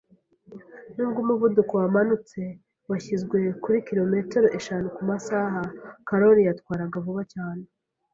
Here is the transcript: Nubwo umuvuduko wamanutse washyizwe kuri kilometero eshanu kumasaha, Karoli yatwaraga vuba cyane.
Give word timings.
Nubwo 0.95 1.19
umuvuduko 1.25 1.73
wamanutse 1.81 2.39
washyizwe 2.89 3.37
kuri 3.63 3.77
kilometero 3.87 4.47
eshanu 4.59 4.87
kumasaha, 4.95 5.61
Karoli 6.07 6.41
yatwaraga 6.47 6.97
vuba 7.07 7.23
cyane. 7.33 7.63